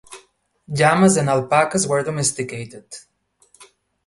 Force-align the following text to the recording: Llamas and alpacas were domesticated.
Llamas 0.67 1.15
and 1.15 1.29
alpacas 1.29 1.85
were 1.87 2.01
domesticated. 2.01 2.85